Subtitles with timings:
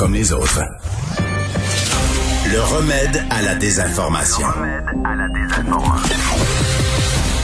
[0.00, 0.62] comme les autres.
[2.50, 4.46] Le remède à la désinformation.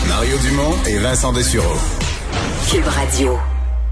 [0.09, 1.77] Mario Dumont et Vincent Dessureau.
[2.71, 3.38] Cube Radio.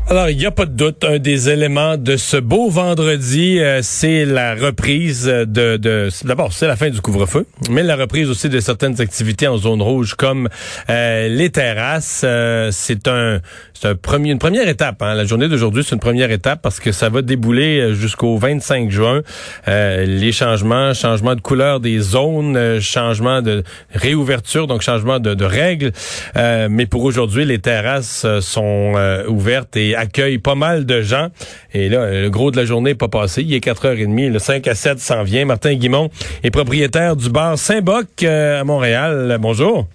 [0.07, 3.81] Alors, il n'y a pas de doute, un des éléments de ce beau vendredi, euh,
[3.83, 5.79] c'est la reprise de...
[5.79, 9.57] de D'abord, c'est la fin du couvre-feu, mais la reprise aussi de certaines activités en
[9.57, 10.51] zone rouge, comme
[10.91, 12.21] euh, les terrasses.
[12.23, 13.41] Euh, c'est un,
[13.83, 15.01] un premier, une première étape.
[15.01, 15.15] Hein.
[15.15, 19.23] La journée d'aujourd'hui, c'est une première étape parce que ça va débouler jusqu'au 25 juin.
[19.67, 23.63] les changements, changement de couleur des zones, changement de
[23.95, 25.93] réouverture, donc changement de, de règles.
[26.35, 28.95] mais pour aujourd'hui, les terrasses sont
[29.29, 31.29] ouvertes et accueille pas mal de gens.
[31.73, 33.43] Et là, le gros de la journée n'est pas passé.
[33.43, 34.33] Il est 4h30.
[34.33, 35.45] Le 5 à 7 s'en vient.
[35.45, 36.11] Martin Guimont
[36.43, 39.37] est propriétaire du bar Saint-Boc euh, à Montréal.
[39.41, 39.87] Bonjour.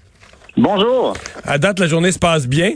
[0.57, 1.13] Bonjour.
[1.45, 2.73] À date, la journée se passe bien?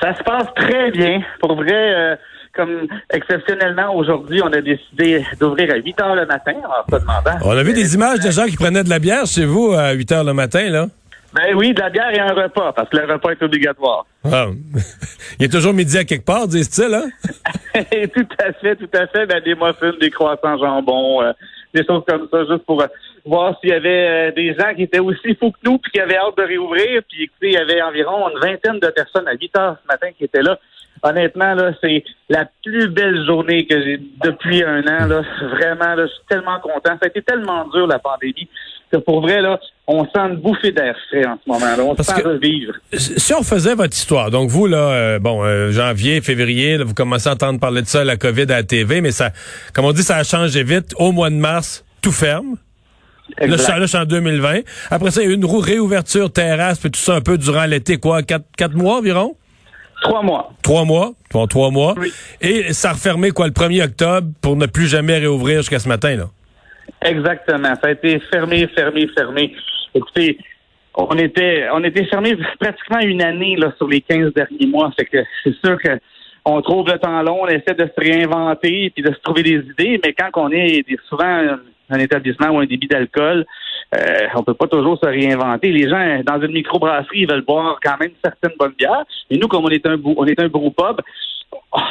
[0.00, 1.22] Ça se passe très bien.
[1.40, 2.16] Pour vrai, euh,
[2.54, 6.52] comme exceptionnellement, aujourd'hui, on a décidé d'ouvrir à 8 heures le matin.
[7.42, 9.92] On a vu des images de gens qui prenaient de la bière chez vous à
[9.92, 10.86] 8 heures le matin, là.
[11.34, 14.06] Ben oui, de la bière et un repas, parce que le repas est obligatoire.
[14.24, 17.08] Il est toujours midi à quelque part, disent-ils, hein?
[18.14, 19.26] tout à fait, tout à fait.
[19.26, 21.32] Ben, des muffins, des croissants jambon, euh,
[21.74, 22.86] des choses comme ça, juste pour euh,
[23.26, 26.00] voir s'il y avait euh, des gens qui étaient aussi fous que nous, puis qui
[26.00, 27.02] avaient hâte de réouvrir.
[27.08, 30.08] Puis, écoutez, il y avait environ une vingtaine de personnes à 8 heures ce matin
[30.16, 30.58] qui étaient là.
[31.02, 35.06] Honnêtement, là, c'est la plus belle journée que j'ai depuis un an.
[35.06, 35.22] Là.
[35.42, 36.96] Vraiment, là, je suis tellement content.
[36.98, 38.48] Ça a été tellement dur, la pandémie
[38.90, 41.76] que pour vrai, là, on sent une bouffée d'air frais en ce moment.
[41.76, 41.82] Là.
[41.82, 42.74] On Parce sent revivre.
[42.92, 47.28] Si on faisait votre histoire, donc vous, là, euh, bon, euh, janvier, février, vous commencez
[47.28, 49.30] à entendre parler de ça, la COVID à la TV, mais ça,
[49.72, 50.92] comme on dit, ça a changé vite.
[50.96, 52.56] Au mois de mars, tout ferme.
[53.38, 54.60] Là, je suis en 2020.
[54.90, 57.66] Après ça, il y a eu une réouverture terrasse, puis tout ça un peu durant
[57.66, 59.36] l'été, quoi, quatre, quatre mois environ?
[60.02, 60.52] Trois mois.
[60.62, 61.12] Trois mois?
[61.32, 61.94] Bon, trois mois.
[61.98, 62.12] Oui.
[62.40, 65.88] Et ça a refermé, quoi, le 1er octobre pour ne plus jamais réouvrir jusqu'à ce
[65.88, 66.28] matin, là?
[67.02, 67.74] Exactement.
[67.80, 69.54] Ça a été fermé, fermé, fermé.
[69.94, 70.38] Écoutez,
[70.94, 74.90] on était, on était fermé pratiquement une année là, sur les 15 derniers mois.
[74.98, 75.98] C'est sûr que
[76.44, 79.56] on trouve le temps long, on essaie de se réinventer puis de se trouver des
[79.56, 81.58] idées, mais quand on est souvent
[81.90, 83.44] un établissement ou un débit d'alcool,
[83.94, 85.70] euh, on peut pas toujours se réinventer.
[85.70, 89.04] Les gens dans une microbrasserie, ils veulent boire quand même certaines bonnes bières.
[89.30, 91.00] Et nous, comme on est un on est un pub,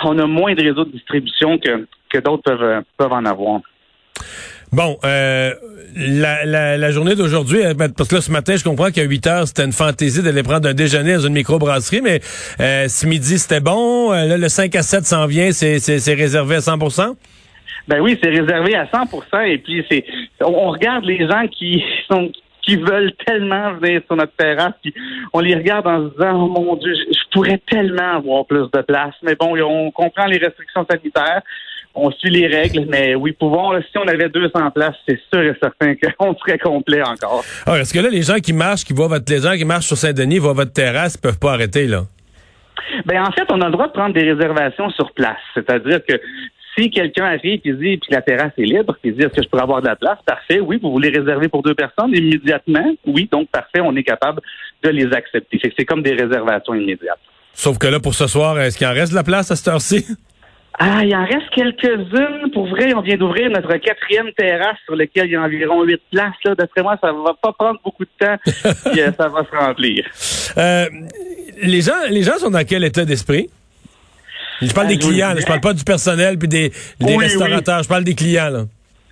[0.04, 3.62] on a moins de réseaux de distribution que, que d'autres peuvent, peuvent en avoir.
[4.74, 5.54] Bon, euh,
[5.96, 9.48] la, journée d'aujourd'hui, euh, ben, parce que là, ce matin, je comprends qu'à 8 heures,
[9.48, 12.20] c'était une fantaisie d'aller prendre un déjeuner dans une microbrasserie, mais
[12.60, 14.12] euh, ce midi, c'était bon.
[14.12, 17.16] Euh, là, le 5 à 7 s'en vient, c'est réservé à 100%
[17.88, 20.06] Ben oui, c'est réservé à 100% et puis c'est
[20.42, 24.94] on regarde les gens qui sont qui veulent tellement venir sur notre terrasse, puis
[25.32, 28.82] on les regarde en se disant oh mon Dieu, je pourrais tellement avoir plus de
[28.82, 29.14] place.
[29.24, 31.42] Mais bon, on comprend les restrictions sanitaires
[31.98, 35.56] on suit les règles, mais oui, pouvons, si on avait 200 places, c'est sûr et
[35.62, 37.44] certain qu'on serait complet encore.
[37.66, 39.88] Ah, est-ce que là, les gens qui marchent, qui voient votre, les gens qui marchent
[39.88, 42.04] sur Saint-Denis, voient votre terrasse, ils peuvent pas arrêter, là?
[43.06, 45.38] Ben, en fait, on a le droit de prendre des réservations sur place.
[45.54, 46.20] C'est-à-dire que
[46.78, 49.50] si quelqu'un arrive et dit, puis la terrasse est libre, puis dit, est-ce que je
[49.50, 50.20] pourrais avoir de la place?
[50.26, 52.96] Parfait, oui, vous voulez réserver pour deux personnes immédiatement?
[53.06, 54.42] Oui, donc parfait, on est capable
[54.84, 55.60] de les accepter.
[55.78, 57.20] C'est comme des réservations immédiates.
[57.54, 59.68] Sauf que là, pour ce soir, est-ce qu'il en reste de la place à cette
[59.68, 60.06] heure-ci?
[60.80, 62.52] Ah, il en reste quelques-unes.
[62.54, 66.02] Pour vrai, on vient d'ouvrir notre quatrième terrasse sur laquelle il y a environ huit
[66.12, 66.36] places.
[66.46, 66.54] Là.
[66.54, 68.36] D'après moi, ça va pas prendre beaucoup de temps
[68.96, 70.06] et euh, ça va se remplir.
[70.58, 70.86] Euh,
[71.64, 73.50] les gens, les gens sont dans quel état d'esprit?
[74.62, 78.16] Je parle des clients, je parle pas du personnel puis des, restaurateurs, je parle des
[78.16, 78.50] clients.
[78.50, 78.64] Là.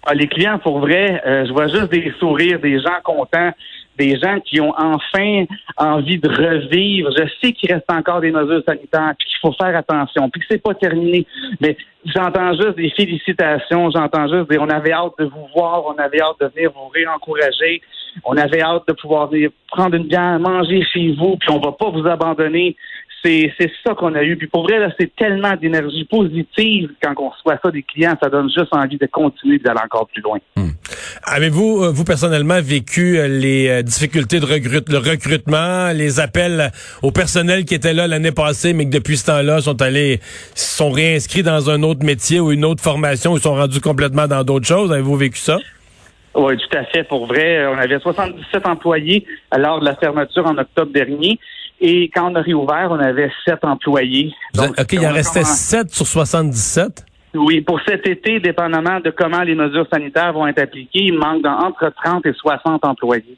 [0.05, 3.51] Ah, les clients, pour vrai, euh, je vois juste des sourires, des gens contents
[3.97, 5.45] des gens qui ont enfin
[5.77, 7.11] envie de revivre.
[7.17, 10.47] Je sais qu'il reste encore des mesures sanitaires, puis qu'il faut faire attention, puis que
[10.49, 11.25] c'est pas terminé.
[11.61, 15.97] Mais j'entends juste des félicitations, j'entends juste des on avait hâte de vous voir, on
[15.97, 17.81] avait hâte de venir vous réencourager,
[18.23, 21.71] on avait hâte de pouvoir venir prendre une bière, manger chez vous, puis on va
[21.71, 22.75] pas vous abandonner.
[23.25, 24.37] C'est, c'est ça qu'on a eu.
[24.37, 28.29] Puis pour vrai, là, c'est tellement d'énergie positive quand on reçoit ça des clients, ça
[28.29, 30.37] donne juste envie de continuer d'aller encore plus loin.
[30.55, 30.69] Hmm.
[31.23, 36.71] Avez-vous, euh, vous personnellement, vécu euh, les euh, difficultés de le recrutement, les appels
[37.01, 40.19] au personnel qui était là l'année passée, mais que depuis ce temps-là sont allés,
[40.53, 44.43] sont réinscrits dans un autre métier ou une autre formation, ou sont rendus complètement dans
[44.43, 44.91] d'autres choses?
[44.91, 45.57] Avez-vous vécu ça?
[46.35, 47.03] Oui, tout à fait.
[47.05, 49.25] Pour vrai, on avait 77 employés
[49.57, 51.39] lors de la fermeture en octobre dernier.
[51.79, 54.33] Et quand on a réouvert, on avait 7 employés.
[54.57, 57.05] OK, il en restait 7 sur 77?
[57.35, 61.45] Oui, pour cet été, dépendamment de comment les mesures sanitaires vont être appliquées, il manque
[61.45, 63.37] entre 30 et 60 employés.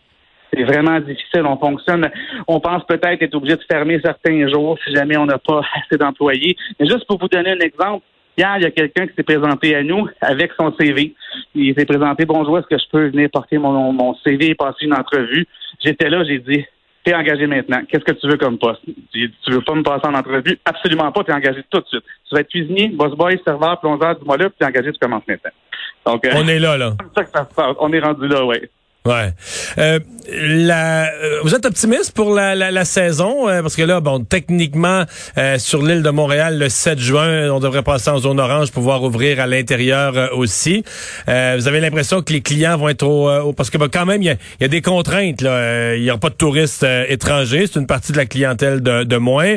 [0.53, 1.43] C'est vraiment difficile.
[1.45, 2.09] On fonctionne.
[2.47, 5.97] On pense peut-être être obligé de fermer certains jours si jamais on n'a pas assez
[5.97, 6.55] d'employés.
[6.79, 8.03] Mais juste pour vous donner un exemple,
[8.37, 11.15] Hier, il y a quelqu'un qui s'est présenté à nous avec son CV.
[11.55, 14.85] Il s'est présenté, bonjour, est-ce que je peux venir porter mon, mon CV et passer
[14.85, 15.47] une entrevue?
[15.83, 16.63] J'étais là, j'ai dit,
[17.07, 17.79] t'es engagé maintenant.
[17.87, 18.81] Qu'est-ce que tu veux comme poste?
[18.85, 20.59] Dit, tu veux pas me passer en entrevue?
[20.65, 22.03] Absolument pas, t'es engagé tout de suite.
[22.27, 25.23] Tu vas être cuisinier, boss boy, serveur, plongeur, dis-moi là, puis t'es engagé, tu commences
[25.25, 25.51] maintenant.
[26.05, 26.93] Donc, euh, On est là, là.
[26.99, 27.75] C'est ça que ça se passe.
[27.79, 28.57] On est rendu là, oui.
[29.07, 29.33] Ouais.
[29.77, 29.99] Euh,
[30.29, 34.19] la, euh, vous êtes optimiste pour la, la, la saison euh, parce que là, bon,
[34.19, 35.03] techniquement,
[35.37, 39.03] euh, sur l'île de Montréal, le 7 juin, on devrait passer en zone orange, pouvoir
[39.03, 40.83] ouvrir à l'intérieur aussi.
[41.27, 44.29] vous avez l'impression que les clients vont être au, parce que quand même, il y
[44.29, 45.41] a, y a, des contraintes.
[45.41, 49.17] Il n'y aura pas de touristes étrangers, c'est une partie de la clientèle de, de
[49.17, 49.55] moins.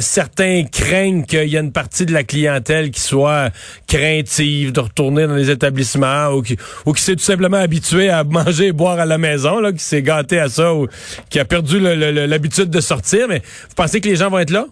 [0.00, 3.50] certains craignent qu'il y a une partie de la clientèle qui soit
[3.86, 6.56] craintive de retourner dans les établissements ou qui,
[6.86, 10.02] ou qui s'est tout simplement habitué à manger boire à la maison, là, qui s'est
[10.02, 10.86] gâté à ça ou
[11.30, 13.26] qui a perdu l'habitude de sortir.
[13.28, 14.64] Mais vous pensez que les gens vont être là?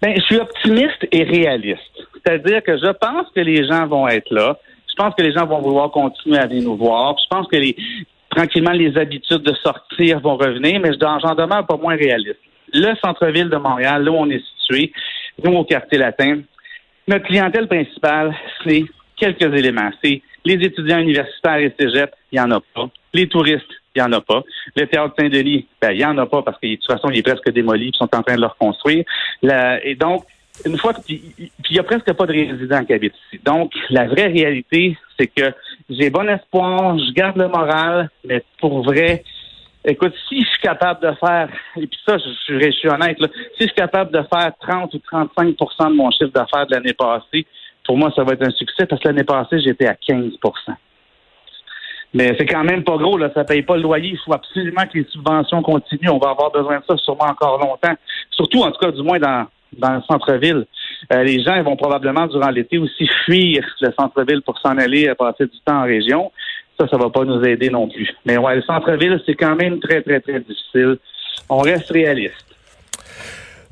[0.00, 1.80] Ben, je suis optimiste et réaliste.
[2.14, 4.56] C'est-à-dire que je pense que les gens vont être là.
[4.88, 7.16] Je pense que les gens vont vouloir continuer à venir nous voir.
[7.18, 7.56] Je pense que
[8.30, 12.38] tranquillement, les habitudes de sortir vont revenir, mais j'en demeure pas moins réaliste.
[12.72, 14.92] Le centre-ville de Montréal, là où on est situé,
[15.44, 16.40] nous, au quartier latin,
[17.08, 18.34] notre clientèle principale,
[18.64, 18.84] c'est
[19.22, 19.90] quelques éléments.
[20.02, 22.88] C'est les étudiants universitaires et cégep, il n'y en a pas.
[23.14, 24.42] Les touristes, il n'y en a pas.
[24.74, 27.18] Le théâtre Saint-Denis, ben, il n'y en a pas parce que de toute façon, il
[27.18, 29.04] est presque démoli, ils sont en train de le reconstruire.
[29.84, 30.24] et donc,
[30.66, 33.40] une fois puis il n'y a presque pas de résidents qui habitent ici.
[33.44, 35.52] Donc, la vraie réalité, c'est que
[35.88, 39.22] j'ai bon espoir, je garde le moral, mais pour vrai,
[39.84, 43.60] écoute, si je suis capable de faire, et puis ça, je, suis honnête, là, si
[43.60, 47.46] je suis capable de faire 30 ou 35% de mon chiffre d'affaires de l'année passée,
[47.84, 50.38] pour moi, ça va être un succès parce que l'année passée, j'étais à 15%
[52.14, 53.30] mais c'est quand même pas gros, là.
[53.34, 54.10] Ça paye pas le loyer.
[54.10, 56.10] Il faut absolument que les subventions continuent.
[56.10, 57.94] On va avoir besoin de ça sûrement encore longtemps.
[58.30, 59.46] Surtout, en tout cas, du moins dans,
[59.78, 60.66] dans le centre-ville.
[61.12, 65.14] Euh, les gens vont probablement, durant l'été, aussi fuir le centre-ville pour s'en aller à
[65.14, 66.30] passer du temps en région.
[66.78, 68.10] Ça, ça va pas nous aider non plus.
[68.26, 70.98] Mais ouais, le centre-ville, c'est quand même très, très, très difficile.
[71.48, 72.51] On reste réaliste.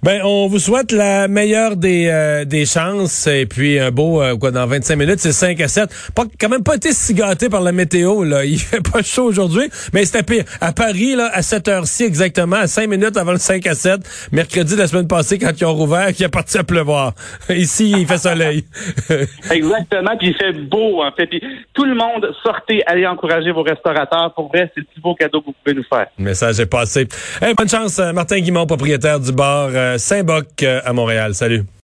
[0.03, 4.35] Ben, on vous souhaite la meilleure des, euh, des chances et puis un beau, euh,
[4.35, 5.91] quoi, dans 25 minutes, c'est 5 à 7.
[6.15, 8.43] Pas, quand même pas été si gâté par la météo, là.
[8.51, 10.45] Il fait pas chaud aujourd'hui, mais c'était pire.
[10.63, 14.29] À Paris, là, à cette heure-ci exactement, à 5 minutes avant le 5 à 7,
[14.33, 17.13] mercredi de la semaine passée, quand ils ont rouvert, qu'il est parti à pleuvoir.
[17.51, 18.65] Ici, il fait soleil.
[19.51, 21.27] exactement, puis il fait beau, en fait.
[21.27, 21.43] Puis
[21.75, 24.33] tout le monde, sortez, allez encourager vos restaurateurs.
[24.35, 26.07] Pour vrai, c'est le plus beau cadeau que vous pouvez nous faire.
[26.19, 27.07] Le message est passé.
[27.55, 29.69] bonne chance, Martin Guimont, propriétaire du bar.
[29.99, 31.35] Saint-Boc euh, à Montréal.
[31.35, 31.65] Salut.